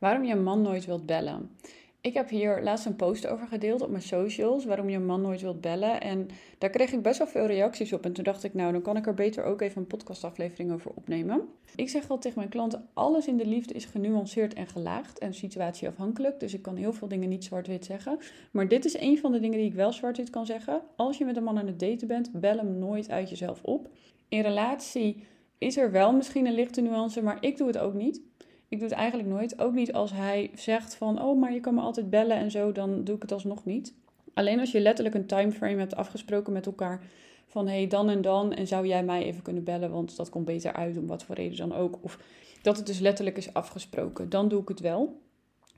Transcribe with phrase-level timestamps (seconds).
[0.00, 1.50] waarom je man nooit wilt bellen.
[2.02, 5.40] Ik heb hier laatst een post over gedeeld op mijn socials, waarom je man nooit
[5.40, 6.00] wilt bellen.
[6.00, 8.04] En daar kreeg ik best wel veel reacties op.
[8.04, 10.90] En toen dacht ik, nou, dan kan ik er beter ook even een podcastaflevering over
[10.94, 11.48] opnemen.
[11.76, 15.34] Ik zeg wel tegen mijn klanten, alles in de liefde is genuanceerd en gelaagd en
[15.34, 16.40] situatieafhankelijk.
[16.40, 18.18] Dus ik kan heel veel dingen niet zwart-wit zeggen.
[18.50, 20.82] Maar dit is een van de dingen die ik wel zwart-wit kan zeggen.
[20.96, 23.88] Als je met een man aan het daten bent, bel hem nooit uit jezelf op.
[24.28, 25.24] In relatie
[25.58, 28.22] is er wel misschien een lichte nuance, maar ik doe het ook niet.
[28.70, 29.60] Ik doe het eigenlijk nooit.
[29.60, 32.72] Ook niet als hij zegt van, oh, maar je kan me altijd bellen en zo,
[32.72, 33.94] dan doe ik het alsnog niet.
[34.34, 37.02] Alleen als je letterlijk een timeframe hebt afgesproken met elkaar
[37.46, 40.44] van, hey, dan en dan, en zou jij mij even kunnen bellen, want dat komt
[40.44, 41.98] beter uit, om wat voor reden dan ook.
[42.00, 42.18] Of
[42.62, 45.20] dat het dus letterlijk is afgesproken, dan doe ik het wel.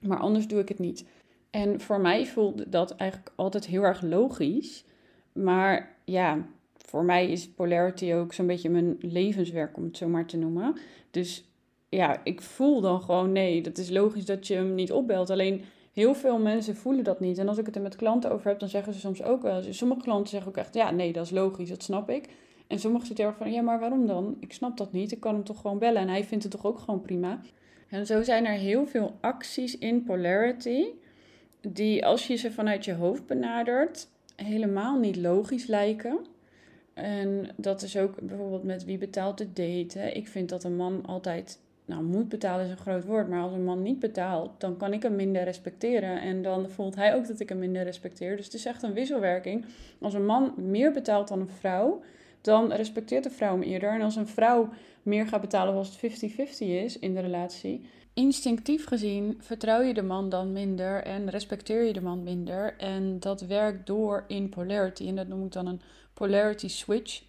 [0.00, 1.04] Maar anders doe ik het niet.
[1.50, 4.84] En voor mij voelde dat eigenlijk altijd heel erg logisch.
[5.32, 10.26] Maar ja, voor mij is polarity ook zo'n beetje mijn levenswerk, om het zo maar
[10.26, 10.76] te noemen.
[11.10, 11.51] Dus
[11.96, 15.30] ja, ik voel dan gewoon, nee, dat is logisch dat je hem niet opbelt.
[15.30, 17.38] Alleen heel veel mensen voelen dat niet.
[17.38, 19.62] En als ik het er met klanten over heb, dan zeggen ze soms ook wel.
[19.70, 22.28] Sommige klanten zeggen ook echt, ja, nee, dat is logisch, dat snap ik.
[22.66, 24.36] En sommigen zitten er van, ja, maar waarom dan?
[24.40, 25.12] Ik snap dat niet.
[25.12, 26.02] Ik kan hem toch gewoon bellen.
[26.02, 27.40] En hij vindt het toch ook gewoon prima.
[27.88, 30.84] En zo zijn er heel veel acties in polarity,
[31.60, 36.18] die als je ze vanuit je hoofd benadert, helemaal niet logisch lijken.
[36.94, 40.12] En dat is ook bijvoorbeeld met wie betaalt de date.
[40.12, 41.60] Ik vind dat een man altijd
[41.92, 44.92] nou, moet betalen is een groot woord, maar als een man niet betaalt, dan kan
[44.92, 46.20] ik hem minder respecteren.
[46.20, 48.36] En dan voelt hij ook dat ik hem minder respecteer.
[48.36, 49.64] Dus het is echt een wisselwerking.
[50.00, 52.02] Als een man meer betaalt dan een vrouw,
[52.40, 53.90] dan respecteert de vrouw hem eerder.
[53.90, 54.68] En als een vrouw
[55.02, 60.02] meer gaat betalen als het 50-50 is in de relatie, instinctief gezien vertrouw je de
[60.02, 62.74] man dan minder en respecteer je de man minder.
[62.76, 65.08] En dat werkt door in polarity.
[65.08, 65.80] En dat noem ik dan een
[66.14, 67.22] polarity switch.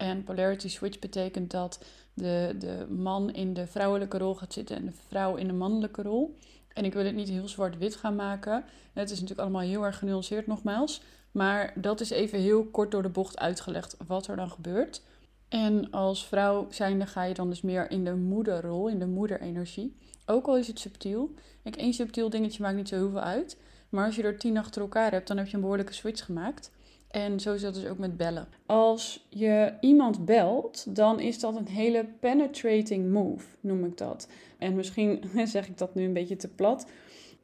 [0.00, 1.84] En polarity switch betekent dat
[2.14, 6.02] de, de man in de vrouwelijke rol gaat zitten en de vrouw in de mannelijke
[6.02, 6.36] rol.
[6.72, 8.64] En ik wil het niet heel zwart-wit gaan maken.
[8.92, 11.02] Het is natuurlijk allemaal heel erg genuanceerd nogmaals.
[11.30, 15.02] Maar dat is even heel kort door de bocht uitgelegd wat er dan gebeurt.
[15.48, 19.96] En als vrouw zijnde ga je dan dus meer in de moederrol, in de moederenergie.
[20.26, 21.34] Ook al is het subtiel.
[21.62, 23.56] Één subtiel dingetje maakt niet zo heel veel uit.
[23.88, 26.70] Maar als je er tien achter elkaar hebt, dan heb je een behoorlijke switch gemaakt.
[27.10, 28.48] En zo is dat dus ook met bellen.
[28.66, 34.28] Als je iemand belt, dan is dat een hele penetrating move, noem ik dat.
[34.58, 36.86] En misschien zeg ik dat nu een beetje te plat.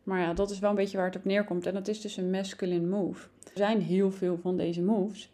[0.03, 1.67] Maar ja, dat is wel een beetje waar het op neerkomt.
[1.67, 3.29] En dat is dus een masculine move.
[3.45, 5.31] Er zijn heel veel van deze moves.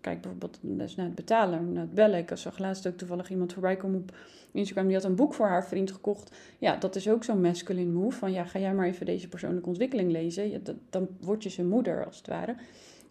[0.00, 2.18] Kijk bijvoorbeeld naar het betalen, naar het bellen.
[2.18, 4.16] Ik zag laatst ook toevallig iemand voorbij komen op
[4.52, 4.86] Instagram.
[4.86, 6.36] Die had een boek voor haar vriend gekocht.
[6.58, 8.18] Ja, dat is ook zo'n masculine move.
[8.18, 10.62] Van ja, ga jij maar even deze persoonlijke ontwikkeling lezen.
[10.90, 12.56] dan word je zijn moeder als het ware.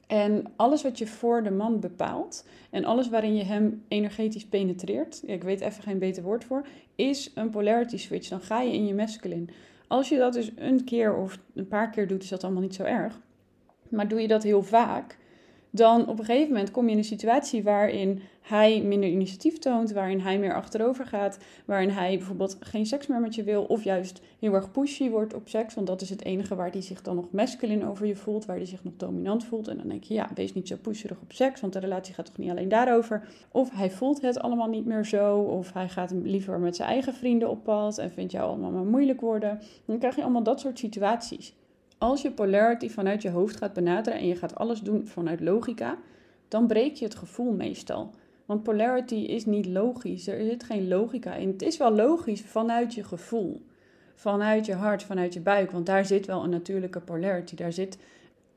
[0.08, 5.22] En alles wat je voor de man bepaalt en alles waarin je hem energetisch penetreert,
[5.26, 8.30] ik weet even geen beter woord voor, is een polarity switch.
[8.30, 9.46] Dan ga je in je masculine.
[9.88, 12.76] Als je dat dus een keer of een paar keer doet, is dat allemaal niet
[12.76, 13.20] zo erg.
[13.90, 15.18] Maar doe je dat heel vaak,
[15.70, 19.92] dan op een gegeven moment kom je in een situatie waarin hij minder initiatief toont,
[19.92, 23.84] waarin hij meer achterover gaat, waarin hij bijvoorbeeld geen seks meer met je wil, of
[23.84, 27.02] juist heel erg pushy wordt op seks, want dat is het enige waar hij zich
[27.02, 29.68] dan nog masculine over je voelt, waar hij zich nog dominant voelt.
[29.68, 32.26] En dan denk je, ja, wees niet zo pusherig op seks, want de relatie gaat
[32.26, 33.28] toch niet alleen daarover.
[33.52, 37.14] Of hij voelt het allemaal niet meer zo, of hij gaat liever met zijn eigen
[37.14, 39.60] vrienden op pad en vindt jou allemaal maar moeilijk worden.
[39.86, 41.54] Dan krijg je allemaal dat soort situaties.
[41.98, 45.98] Als je polarity vanuit je hoofd gaat benaderen en je gaat alles doen vanuit logica,
[46.48, 48.14] dan breek je het gevoel meestal.
[48.46, 50.28] Want polarity is niet logisch.
[50.28, 51.48] Er zit geen logica in.
[51.48, 53.66] Het is wel logisch vanuit je gevoel.
[54.16, 55.72] Vanuit je hart, vanuit je buik.
[55.72, 57.56] Want daar zit wel een natuurlijke polarity.
[57.56, 57.98] Daar zit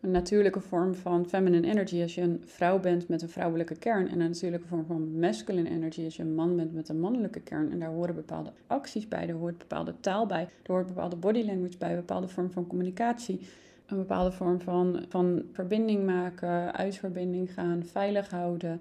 [0.00, 4.08] een natuurlijke vorm van feminine energy als je een vrouw bent met een vrouwelijke kern.
[4.08, 7.40] En een natuurlijke vorm van masculine energy als je een man bent met een mannelijke
[7.40, 7.70] kern.
[7.70, 11.44] En daar horen bepaalde acties bij, daar hoort bepaalde taal bij, er hoort bepaalde body
[11.44, 13.40] language bij, een bepaalde vorm van communicatie.
[13.86, 18.80] Een bepaalde vorm van, van verbinding maken, uitverbinding gaan, veilig houden,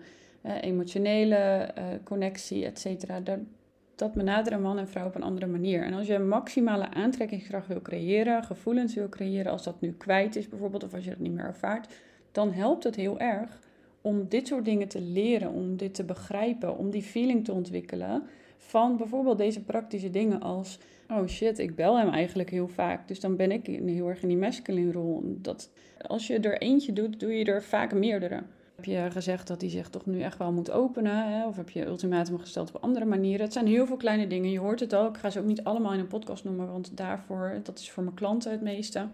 [0.62, 3.22] emotionele eh, connectie, et cetera.
[4.00, 5.84] Dat benaderen man en vrouw op een andere manier.
[5.84, 10.36] En als je een maximale aantrekkingskracht wil creëren, gevoelens wil creëren, als dat nu kwijt
[10.36, 11.94] is bijvoorbeeld, of als je dat niet meer ervaart,
[12.31, 13.60] dan helpt het heel erg
[14.01, 18.24] om dit soort dingen te leren, om dit te begrijpen, om die feeling te ontwikkelen
[18.57, 20.80] van bijvoorbeeld deze praktische dingen als,
[21.10, 24.28] oh shit, ik bel hem eigenlijk heel vaak, dus dan ben ik heel erg in
[24.28, 25.24] die masculine rol.
[25.25, 25.72] Dat,
[26.07, 28.44] als je er eentje doet, doe je er vaak meerdere.
[28.80, 31.34] Heb je gezegd dat hij zich toch nu echt wel moet openen?
[31.34, 31.48] Hè?
[31.48, 33.46] Of heb je ultimatum gesteld op andere manieren?
[33.46, 34.52] Het zijn heel veel kleine dingen.
[34.52, 35.08] Je hoort het al.
[35.08, 38.04] Ik ga ze ook niet allemaal in een podcast noemen, want daarvoor, dat is voor
[38.04, 39.08] mijn klanten het meeste.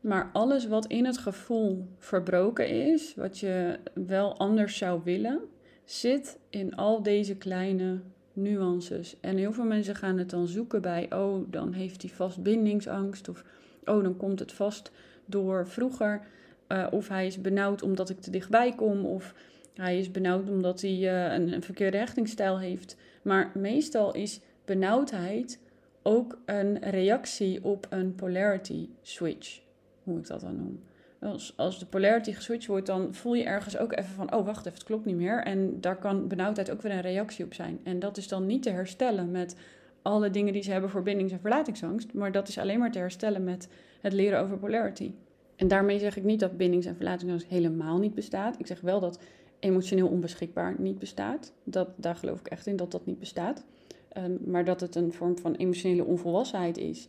[0.00, 5.40] Maar alles wat in het gevoel verbroken is, wat je wel anders zou willen,
[5.84, 8.00] zit in al deze kleine
[8.32, 9.16] nuances.
[9.20, 13.28] En heel veel mensen gaan het dan zoeken bij, oh, dan heeft hij vast bindingsangst.
[13.28, 13.44] Of,
[13.84, 14.90] oh, dan komt het vast
[15.24, 16.26] door vroeger.
[16.68, 19.04] Uh, of hij is benauwd omdat ik te dichtbij kom.
[19.04, 19.34] Of
[19.74, 22.96] hij is benauwd omdat hij een, een verkeerde hechtingsstijl heeft.
[23.22, 25.58] Maar meestal is benauwdheid
[26.02, 29.60] ook een reactie op een polarity switch,
[30.02, 30.82] hoe ik dat dan noem.
[31.20, 34.66] Als, als de polarity geswitcht wordt, dan voel je ergens ook even van, oh wacht
[34.66, 35.42] even, het klopt niet meer.
[35.42, 37.80] En daar kan benauwdheid ook weer een reactie op zijn.
[37.82, 39.56] En dat is dan niet te herstellen met
[40.02, 42.98] alle dingen die ze hebben voor bindings- en verlatingsangst, maar dat is alleen maar te
[42.98, 43.68] herstellen met
[44.00, 45.12] het leren over polarity.
[45.56, 48.58] En daarmee zeg ik niet dat bindings- en verlatingsangst helemaal niet bestaat.
[48.58, 49.18] Ik zeg wel dat
[49.58, 51.52] emotioneel onbeschikbaar niet bestaat.
[51.64, 53.64] Dat, daar geloof ik echt in dat dat niet bestaat.
[54.08, 57.08] Ehm, maar dat het een vorm van emotionele onvolwassenheid is.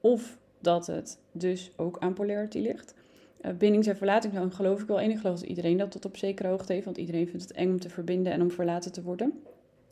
[0.00, 2.94] Of dat het dus ook aan polarity ligt.
[3.42, 5.00] Uh, bindings- en verlatingsangst geloof ik wel.
[5.00, 6.84] En ik geloof dat iedereen dat tot op zekere hoogte heeft.
[6.84, 9.42] Want iedereen vindt het eng om te verbinden en om verlaten te worden.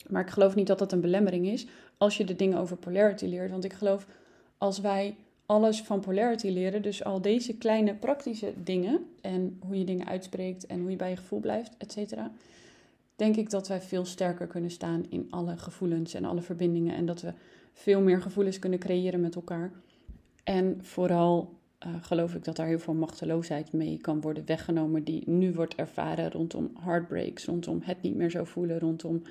[0.09, 1.67] Maar ik geloof niet dat dat een belemmering is
[1.99, 3.50] als je de dingen over polarity leert.
[3.50, 4.06] Want ik geloof
[4.59, 5.17] als wij
[5.47, 10.67] alles van polarity leren, dus al deze kleine praktische dingen en hoe je dingen uitspreekt
[10.67, 12.33] en hoe je bij je gevoel blijft, et cetera,
[13.17, 17.07] denk ik dat wij veel sterker kunnen staan in alle gevoelens en alle verbindingen en
[17.07, 17.33] dat we
[17.73, 19.73] veel meer gevoelens kunnen creëren met elkaar.
[20.45, 21.55] En vooral
[21.87, 25.75] uh, geloof ik dat daar heel veel machteloosheid mee kan worden weggenomen, die nu wordt
[25.75, 29.23] ervaren rondom heartbreaks, rondom het niet meer zo voelen, rondom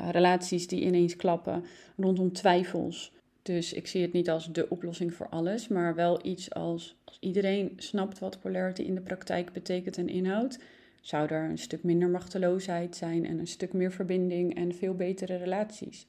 [0.00, 1.64] uh, relaties die ineens klappen,
[1.96, 3.12] rondom twijfels.
[3.44, 7.16] Dus ik zie het niet als de oplossing voor alles, maar wel iets als, als
[7.20, 10.58] iedereen snapt wat polarity in de praktijk betekent en inhoudt,
[11.00, 15.36] zou er een stuk minder machteloosheid zijn en een stuk meer verbinding en veel betere
[15.36, 16.06] relaties.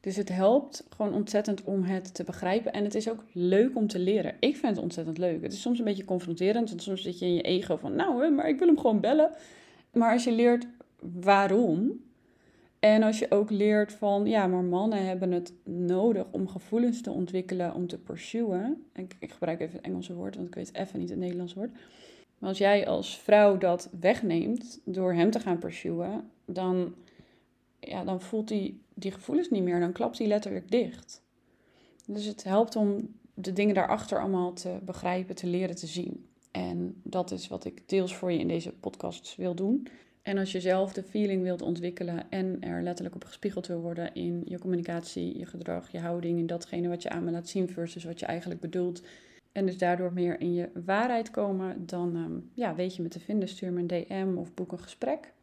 [0.00, 2.72] Dus het helpt gewoon ontzettend om het te begrijpen.
[2.72, 4.34] En het is ook leuk om te leren.
[4.40, 5.42] Ik vind het ontzettend leuk.
[5.42, 6.68] Het is soms een beetje confronterend.
[6.68, 9.30] Want soms zit je in je ego van, nou, maar ik wil hem gewoon bellen.
[9.92, 10.66] Maar als je leert
[11.00, 12.06] waarom.
[12.78, 17.10] En als je ook leert van, ja, maar mannen hebben het nodig om gevoelens te
[17.10, 18.84] ontwikkelen, om te pursuen.
[18.92, 21.70] Ik, ik gebruik even het Engelse woord, want ik weet even niet het Nederlands woord.
[22.38, 26.94] Maar als jij als vrouw dat wegneemt door hem te gaan pursuen, dan,
[27.80, 29.80] ja, dan voelt hij die gevoelens niet meer.
[29.80, 31.22] Dan klapt hij letterlijk dicht.
[32.06, 36.26] Dus het helpt om de dingen daarachter allemaal te begrijpen, te leren, te zien.
[36.50, 39.88] En dat is wat ik deels voor je in deze podcast wil doen.
[40.28, 44.14] En als je zelf de feeling wilt ontwikkelen en er letterlijk op gespiegeld wil worden
[44.14, 47.68] in je communicatie, je gedrag, je houding, in datgene wat je aan me laat zien
[47.68, 49.02] versus wat je eigenlijk bedoelt.
[49.52, 53.20] En dus daardoor meer in je waarheid komen, dan um, ja, weet je me te
[53.20, 53.48] vinden.
[53.48, 55.32] Stuur me een DM of boek een gesprek.